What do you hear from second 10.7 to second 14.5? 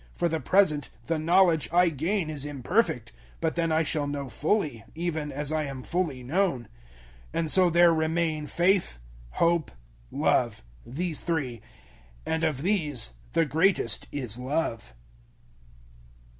these three; and of these the greatest is